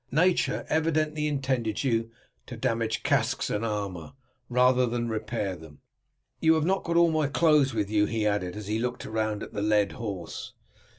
[0.13, 2.09] Nature evidently intended you
[2.47, 4.13] to damage casques and armour
[4.49, 5.79] rather than to repair them.
[6.39, 9.43] You have not got all my clothes with you," he added, as he looked round
[9.43, 10.53] at the led horse.